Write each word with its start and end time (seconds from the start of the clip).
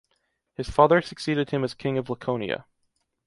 His 0.55 0.67
father 0.67 0.99
succeeded 1.03 1.51
him 1.51 1.63
as 1.63 1.75
king 1.75 1.99
of 1.99 2.09
Laconia. 2.09 2.65